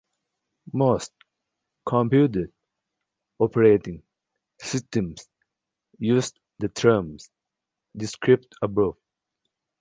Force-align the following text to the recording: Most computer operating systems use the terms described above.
Most 0.73 1.11
computer 1.85 2.49
operating 3.37 4.01
systems 4.59 5.29
use 5.99 6.33
the 6.57 6.69
terms 6.69 7.29
described 7.95 8.51
above. 8.63 8.97